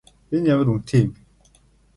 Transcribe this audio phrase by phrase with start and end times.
[0.35, 1.19] Энэ ямар үнэтэй юм бэ?